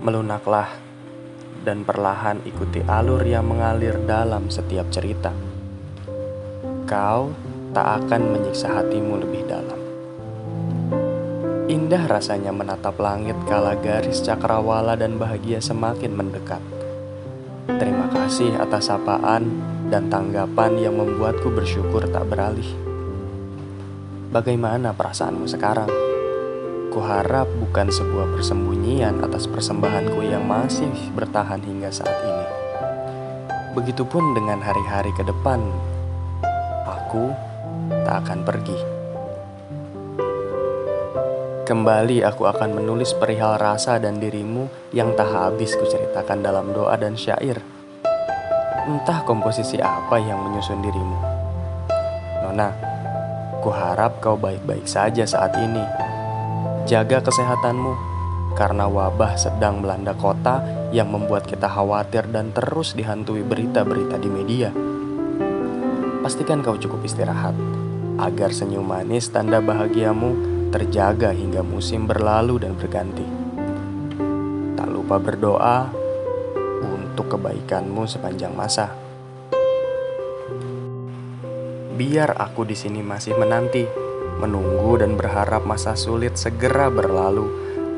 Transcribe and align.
Melunaklah 0.00 0.80
dan 1.60 1.84
perlahan 1.84 2.40
ikuti 2.48 2.80
alur 2.88 3.20
yang 3.20 3.44
mengalir 3.44 4.00
dalam 4.08 4.48
setiap 4.48 4.88
cerita. 4.88 5.28
Kau 6.88 7.28
tak 7.76 7.86
akan 8.04 8.32
menyiksa 8.32 8.80
hatimu 8.80 9.20
lebih 9.20 9.44
dalam. 9.44 9.80
Indah 11.68 12.08
rasanya 12.08 12.48
menatap 12.48 12.96
langit 12.96 13.36
kala 13.44 13.76
garis 13.76 14.24
cakrawala 14.24 14.96
dan 14.96 15.20
bahagia 15.20 15.60
semakin 15.60 16.16
mendekat. 16.16 16.64
Terima 17.68 18.08
kasih 18.08 18.56
atas 18.56 18.88
sapaan 18.88 19.52
dan 19.92 20.08
tanggapan 20.08 20.80
yang 20.80 20.96
membuatku 20.96 21.52
bersyukur 21.52 22.08
tak 22.08 22.24
beralih. 22.24 22.66
Bagaimana 24.32 24.96
perasaanmu 24.96 25.44
sekarang? 25.44 25.92
Kuharap 26.90 27.46
bukan 27.62 27.86
sebuah 27.86 28.34
persembunyian 28.34 29.22
atas 29.22 29.46
persembahanku 29.46 30.26
yang 30.26 30.42
masih 30.42 30.90
bertahan 31.14 31.62
hingga 31.62 31.86
saat 31.86 32.18
ini. 32.26 32.46
Begitupun 33.78 34.34
dengan 34.34 34.58
hari-hari 34.58 35.14
ke 35.14 35.22
depan, 35.22 35.62
aku 36.82 37.30
tak 38.02 38.26
akan 38.26 38.42
pergi. 38.42 38.78
Kembali 41.62 42.26
aku 42.26 42.50
akan 42.50 42.82
menulis 42.82 43.14
perihal 43.14 43.54
rasa 43.54 44.02
dan 44.02 44.18
dirimu 44.18 44.66
yang 44.90 45.14
tak 45.14 45.30
habis 45.30 45.78
kuceritakan 45.78 46.42
dalam 46.42 46.74
doa 46.74 46.98
dan 46.98 47.14
syair. 47.14 47.62
Entah 48.90 49.22
komposisi 49.22 49.78
apa 49.78 50.18
yang 50.18 50.42
menyusun 50.42 50.82
dirimu. 50.82 51.18
Nona, 52.42 52.74
kuharap 53.62 54.18
kau 54.18 54.34
baik-baik 54.34 54.90
saja 54.90 55.22
saat 55.22 55.54
ini 55.62 55.99
Jaga 56.90 57.22
kesehatanmu, 57.22 57.94
karena 58.58 58.90
wabah 58.90 59.38
sedang 59.38 59.78
melanda 59.78 60.10
kota 60.10 60.58
yang 60.90 61.06
membuat 61.06 61.46
kita 61.46 61.70
khawatir 61.70 62.26
dan 62.34 62.50
terus 62.50 62.98
dihantui 62.98 63.46
berita-berita 63.46 64.18
di 64.18 64.26
media. 64.26 64.74
Pastikan 66.18 66.66
kau 66.66 66.74
cukup 66.74 67.06
istirahat, 67.06 67.54
agar 68.18 68.50
senyum 68.50 68.82
manis 68.82 69.30
tanda 69.30 69.62
bahagiamu 69.62 70.34
terjaga 70.74 71.30
hingga 71.30 71.62
musim 71.62 72.10
berlalu 72.10 72.58
dan 72.58 72.74
berganti. 72.74 73.26
Tak 74.74 74.90
lupa 74.90 75.22
berdoa 75.22 75.94
untuk 76.90 77.38
kebaikanmu 77.38 78.02
sepanjang 78.10 78.50
masa. 78.50 78.90
Biar 81.94 82.34
aku 82.34 82.66
di 82.66 82.74
sini 82.74 82.98
masih 82.98 83.38
menanti 83.38 84.09
menunggu 84.40 84.96
dan 84.96 85.20
berharap 85.20 85.68
masa 85.68 85.92
sulit 85.92 86.40
segera 86.40 86.88
berlalu 86.88 87.44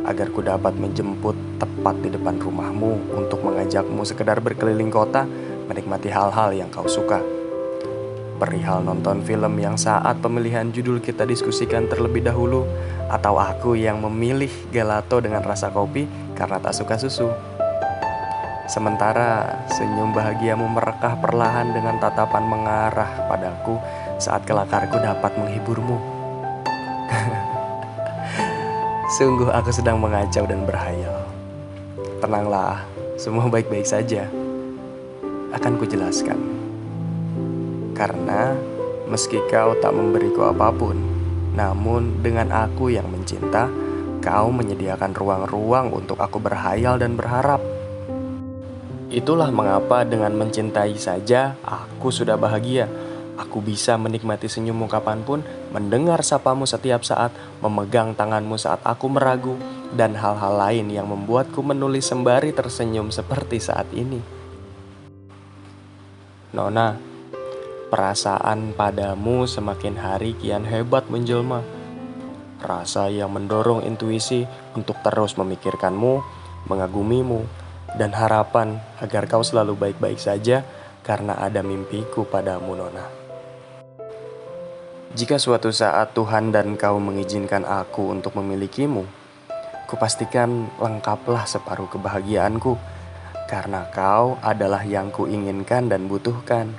agar 0.02 0.34
ku 0.34 0.42
dapat 0.42 0.74
menjemput 0.74 1.38
tepat 1.62 1.94
di 2.02 2.10
depan 2.10 2.34
rumahmu 2.42 3.14
untuk 3.14 3.46
mengajakmu 3.46 4.02
sekedar 4.02 4.42
berkeliling 4.42 4.90
kota 4.90 5.22
menikmati 5.70 6.10
hal-hal 6.10 6.50
yang 6.50 6.66
kau 6.74 6.90
suka. 6.90 7.22
Perihal 8.42 8.82
nonton 8.82 9.22
film 9.22 9.54
yang 9.62 9.78
saat 9.78 10.18
pemilihan 10.18 10.74
judul 10.74 10.98
kita 10.98 11.22
diskusikan 11.22 11.86
terlebih 11.86 12.26
dahulu 12.26 12.66
atau 13.06 13.38
aku 13.38 13.78
yang 13.78 14.02
memilih 14.02 14.50
gelato 14.74 15.22
dengan 15.22 15.46
rasa 15.46 15.70
kopi 15.70 16.10
karena 16.34 16.58
tak 16.58 16.74
suka 16.74 16.98
susu. 16.98 17.30
Sementara 18.66 19.62
senyum 19.70 20.10
bahagiamu 20.10 20.66
merekah 20.66 21.22
perlahan 21.22 21.70
dengan 21.70 22.02
tatapan 22.02 22.42
mengarah 22.42 23.30
padaku 23.30 23.78
saat 24.18 24.42
kelakarku 24.42 24.98
dapat 24.98 25.38
menghiburmu. 25.38 26.11
Sungguh 29.12 29.52
aku 29.52 29.68
sedang 29.68 30.00
mengacau 30.00 30.48
dan 30.48 30.64
berhayal. 30.64 31.28
Tenanglah, 32.24 32.80
semua 33.20 33.44
baik-baik 33.44 33.84
saja. 33.84 34.24
Akan 35.52 35.76
kujelaskan. 35.76 36.40
Karena 37.92 38.56
meski 39.12 39.36
kau 39.52 39.76
tak 39.84 39.92
memberiku 39.92 40.48
apa 40.48 40.72
pun, 40.72 40.96
namun 41.52 42.24
dengan 42.24 42.48
aku 42.56 42.88
yang 42.88 43.04
mencinta, 43.12 43.68
kau 44.24 44.48
menyediakan 44.48 45.12
ruang-ruang 45.12 45.92
untuk 45.92 46.16
aku 46.16 46.40
berhayal 46.40 46.96
dan 46.96 47.12
berharap. 47.12 47.60
Itulah 49.12 49.52
mengapa 49.52 50.08
dengan 50.08 50.32
mencintai 50.40 50.96
saja 50.96 51.60
aku 51.60 52.08
sudah 52.08 52.40
bahagia 52.40 52.88
Aku 53.40 53.64
bisa 53.64 53.96
menikmati 53.96 54.44
senyummu 54.44 54.92
kapan 54.92 55.24
pun, 55.24 55.40
mendengar 55.72 56.20
sapamu 56.20 56.68
setiap 56.68 57.00
saat, 57.00 57.32
memegang 57.64 58.12
tanganmu 58.12 58.60
saat 58.60 58.84
aku 58.84 59.08
meragu, 59.08 59.56
dan 59.96 60.12
hal-hal 60.12 60.56
lain 60.56 60.92
yang 60.92 61.08
membuatku 61.08 61.64
menulis 61.64 62.04
sembari 62.08 62.52
tersenyum 62.52 63.08
seperti 63.08 63.56
saat 63.56 63.88
ini. 63.96 64.20
Nona, 66.52 67.00
perasaan 67.88 68.76
padamu 68.76 69.48
semakin 69.48 69.96
hari 69.96 70.36
kian 70.36 70.68
hebat 70.68 71.08
menjelma. 71.08 71.64
Rasa 72.60 73.08
yang 73.08 73.32
mendorong 73.32 73.88
intuisi 73.88 74.44
untuk 74.76 75.00
terus 75.00 75.40
memikirkanmu, 75.40 76.20
mengagumimu, 76.68 77.48
dan 77.96 78.12
harapan 78.12 78.80
agar 79.00 79.24
kau 79.24 79.40
selalu 79.40 79.76
baik-baik 79.76 80.20
saja 80.20 80.64
karena 81.00 81.36
ada 81.40 81.64
mimpiku 81.64 82.28
padamu, 82.28 82.76
Nona. 82.76 83.21
Jika 85.12 85.36
suatu 85.36 85.68
saat 85.68 86.16
Tuhan 86.16 86.56
dan 86.56 86.72
kau 86.80 86.96
mengizinkan 86.96 87.68
aku 87.68 88.16
untuk 88.16 88.32
memilikimu, 88.32 89.04
kupastikan 89.84 90.72
lengkaplah 90.80 91.44
separuh 91.44 91.84
kebahagiaanku, 91.92 92.80
karena 93.44 93.84
kau 93.92 94.40
adalah 94.40 94.80
yang 94.80 95.12
kuinginkan 95.12 95.92
dan 95.92 96.08
butuhkan. 96.08 96.72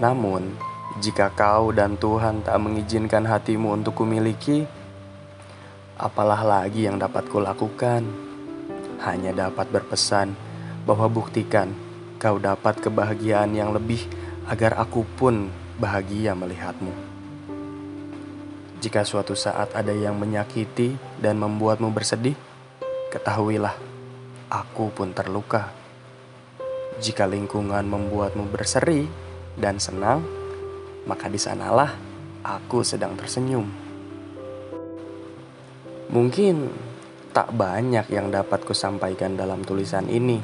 Namun, 0.00 0.56
jika 1.04 1.28
kau 1.36 1.68
dan 1.68 2.00
Tuhan 2.00 2.40
tak 2.40 2.56
mengizinkan 2.64 3.28
hatimu 3.28 3.76
untuk 3.76 4.00
kumiliki, 4.00 4.64
apalah 6.00 6.40
lagi 6.48 6.88
yang 6.88 6.96
dapat 6.96 7.28
kulakukan? 7.28 8.08
Hanya 9.04 9.36
dapat 9.36 9.68
berpesan 9.68 10.32
bahwa 10.88 11.12
buktikan 11.12 11.76
kau 12.16 12.40
dapat 12.40 12.80
kebahagiaan 12.80 13.52
yang 13.52 13.76
lebih 13.76 14.00
agar 14.48 14.80
aku 14.80 15.04
pun 15.20 15.52
bahagia 15.76 16.32
melihatmu. 16.32 16.88
Jika 18.80 19.04
suatu 19.04 19.36
saat 19.36 19.72
ada 19.76 19.92
yang 19.92 20.16
menyakiti 20.16 20.96
dan 21.20 21.36
membuatmu 21.36 21.92
bersedih, 21.92 22.36
ketahuilah, 23.12 23.76
aku 24.48 24.88
pun 24.92 25.12
terluka. 25.12 25.72
Jika 26.96 27.28
lingkungan 27.28 27.84
membuatmu 27.84 28.48
berseri 28.48 29.04
dan 29.52 29.76
senang, 29.76 30.24
maka 31.04 31.28
di 31.28 31.36
sanalah 31.36 31.92
aku 32.40 32.80
sedang 32.80 33.12
tersenyum. 33.12 33.68
Mungkin 36.08 36.56
tak 37.36 37.52
banyak 37.52 38.08
yang 38.08 38.32
dapat 38.32 38.64
kusampaikan 38.64 39.36
dalam 39.36 39.60
tulisan 39.60 40.08
ini, 40.08 40.40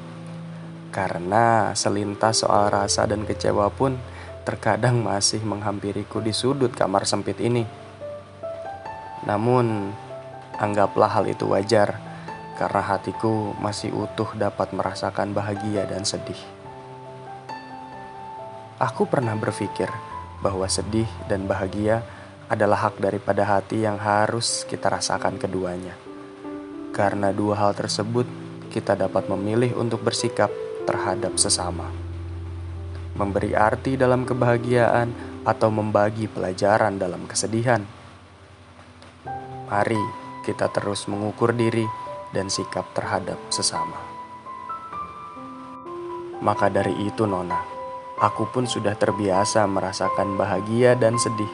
karena 0.92 1.72
selintas 1.72 2.44
soal 2.44 2.68
rasa 2.68 3.08
dan 3.08 3.24
kecewa 3.24 3.72
pun 3.72 4.11
terkadang 4.42 5.00
masih 5.00 5.40
menghampiriku 5.46 6.18
di 6.18 6.34
sudut 6.34 6.74
kamar 6.74 7.06
sempit 7.06 7.38
ini. 7.38 7.62
Namun, 9.22 9.94
anggaplah 10.58 11.10
hal 11.10 11.30
itu 11.30 11.46
wajar 11.46 11.98
karena 12.58 12.82
hatiku 12.82 13.54
masih 13.62 13.94
utuh 13.94 14.28
dapat 14.34 14.74
merasakan 14.74 15.30
bahagia 15.30 15.86
dan 15.86 16.02
sedih. 16.02 16.38
Aku 18.82 19.06
pernah 19.06 19.38
berpikir 19.38 19.86
bahwa 20.42 20.66
sedih 20.66 21.06
dan 21.30 21.46
bahagia 21.46 22.02
adalah 22.50 22.90
hak 22.90 22.98
daripada 22.98 23.46
hati 23.46 23.86
yang 23.86 23.96
harus 23.96 24.66
kita 24.66 24.90
rasakan 24.90 25.38
keduanya. 25.38 25.94
Karena 26.90 27.30
dua 27.30 27.56
hal 27.56 27.72
tersebut, 27.78 28.26
kita 28.74 28.98
dapat 28.98 29.30
memilih 29.30 29.78
untuk 29.78 30.02
bersikap 30.02 30.50
terhadap 30.84 31.38
sesama 31.38 32.11
memberi 33.16 33.52
arti 33.56 33.96
dalam 33.96 34.24
kebahagiaan, 34.24 35.32
atau 35.42 35.68
membagi 35.74 36.30
pelajaran 36.30 37.02
dalam 37.02 37.26
kesedihan. 37.26 37.82
Mari 39.66 39.98
kita 40.46 40.70
terus 40.70 41.08
mengukur 41.10 41.50
diri 41.56 41.86
dan 42.30 42.46
sikap 42.46 42.92
terhadap 42.94 43.38
sesama. 43.50 43.98
Maka 46.42 46.66
dari 46.70 47.06
itu, 47.06 47.22
Nona, 47.26 47.62
aku 48.18 48.50
pun 48.50 48.66
sudah 48.66 48.98
terbiasa 48.98 49.62
merasakan 49.70 50.34
bahagia 50.34 50.98
dan 50.98 51.14
sedih, 51.14 51.50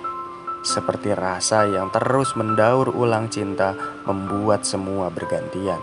seperti 0.65 1.13
rasa 1.13 1.69
yang 1.69 1.93
terus 1.93 2.33
mendaur 2.37 2.89
ulang 2.93 3.29
cinta 3.29 3.77
membuat 4.09 4.65
semua 4.65 5.13
bergantian. 5.13 5.81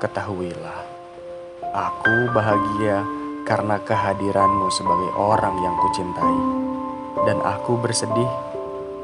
Ketahuilah, 0.00 0.80
aku 1.72 2.16
bahagia 2.36 3.21
karena 3.42 3.78
kehadiranmu 3.82 4.70
sebagai 4.70 5.10
orang 5.18 5.58
yang 5.62 5.74
kucintai. 5.78 6.38
Dan 7.22 7.38
aku 7.42 7.78
bersedih 7.78 8.28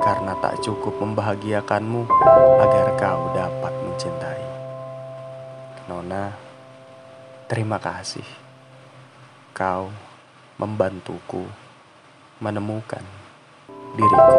karena 0.02 0.35
tak 0.38 0.62
cukup 0.62 0.94
membahagiakanmu 0.99 2.06
agar 2.62 2.87
kau 2.99 3.31
dapat 3.35 3.73
mencintai. 3.85 4.43
Nona, 5.90 6.35
terima 7.50 7.79
kasih. 7.82 8.26
Kau 9.55 9.90
membantuku 10.58 11.46
menemukan 12.38 13.02
diriku. 13.94 14.38